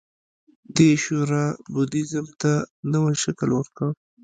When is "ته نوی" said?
2.41-3.15